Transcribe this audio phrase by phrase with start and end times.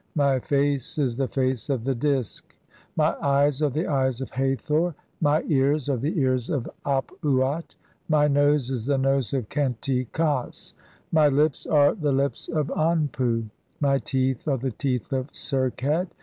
[0.15, 2.55] My face is the face of the Disk.
[2.95, 3.11] "My
[3.45, 4.95] eves are the eyes of (6) Hathor.
[5.21, 7.75] My ears are the ears of "Ap uat.
[8.09, 10.73] My nose is the nose of Khenti khas.
[11.11, 13.45] My lips are the "lips of Anpu.
[13.79, 16.07] My teeth are the teeth of (7) Serqet.